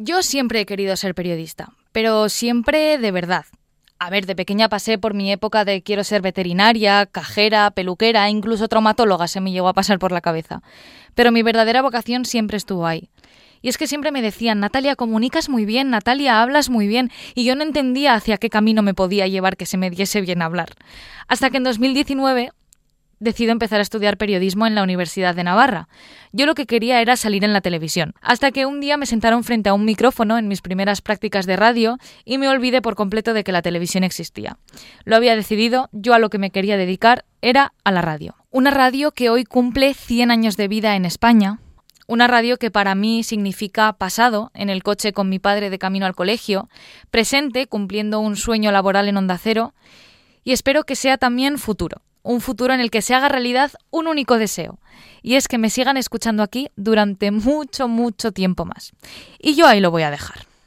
[0.00, 3.46] Yo siempre he querido ser periodista, pero siempre de verdad.
[3.98, 8.68] A ver, de pequeña pasé por mi época de quiero ser veterinaria, cajera, peluquera, incluso
[8.68, 10.62] traumatóloga se me llegó a pasar por la cabeza.
[11.16, 13.10] Pero mi verdadera vocación siempre estuvo ahí.
[13.60, 17.42] Y es que siempre me decían, Natalia, comunicas muy bien, Natalia, hablas muy bien, y
[17.42, 20.76] yo no entendía hacia qué camino me podía llevar que se me diese bien hablar.
[21.26, 22.52] Hasta que en 2019
[23.20, 25.88] decido empezar a estudiar periodismo en la Universidad de Navarra.
[26.32, 29.44] Yo lo que quería era salir en la televisión, hasta que un día me sentaron
[29.44, 33.34] frente a un micrófono en mis primeras prácticas de radio y me olvidé por completo
[33.34, 34.58] de que la televisión existía.
[35.04, 38.36] Lo había decidido, yo a lo que me quería dedicar era a la radio.
[38.50, 41.60] Una radio que hoy cumple 100 años de vida en España,
[42.06, 46.06] una radio que para mí significa pasado, en el coche con mi padre de camino
[46.06, 46.70] al colegio,
[47.10, 49.74] presente, cumpliendo un sueño laboral en Onda Cero,
[50.42, 54.06] y espero que sea también futuro un futuro en el que se haga realidad un
[54.06, 54.78] único deseo,
[55.22, 58.92] y es que me sigan escuchando aquí durante mucho, mucho tiempo más.
[59.38, 60.47] Y yo ahí lo voy a dejar.